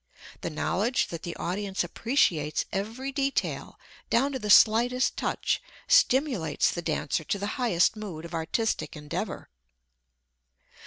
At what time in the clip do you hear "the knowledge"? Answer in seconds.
0.41-1.09